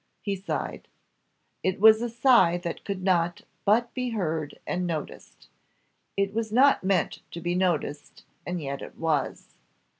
[0.23, 0.87] He sighed.
[1.61, 5.47] It was a sigh that could not but be heard and noticed;
[6.17, 9.53] it was not meant to be noticed, and yet it was.